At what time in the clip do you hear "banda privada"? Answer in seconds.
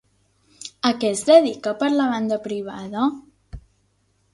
2.17-3.09